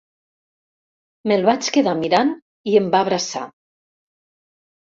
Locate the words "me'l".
1.31-1.45